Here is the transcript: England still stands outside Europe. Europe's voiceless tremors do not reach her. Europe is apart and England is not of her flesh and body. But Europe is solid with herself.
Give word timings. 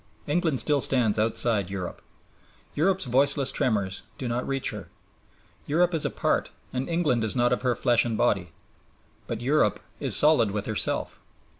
England 0.25 0.59
still 0.59 0.81
stands 0.81 1.19
outside 1.19 1.69
Europe. 1.69 2.01
Europe's 2.73 3.05
voiceless 3.05 3.51
tremors 3.51 4.01
do 4.17 4.27
not 4.27 4.47
reach 4.47 4.71
her. 4.71 4.89
Europe 5.67 5.93
is 5.93 6.05
apart 6.05 6.49
and 6.73 6.89
England 6.89 7.23
is 7.23 7.35
not 7.35 7.53
of 7.53 7.61
her 7.61 7.75
flesh 7.75 8.03
and 8.03 8.17
body. 8.17 8.51
But 9.27 9.41
Europe 9.41 9.79
is 9.99 10.15
solid 10.15 10.49
with 10.49 10.65
herself. 10.65 11.19